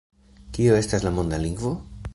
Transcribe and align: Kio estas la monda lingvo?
Kio 0.57 0.79
estas 0.79 1.05
la 1.09 1.13
monda 1.19 1.41
lingvo? 1.47 1.77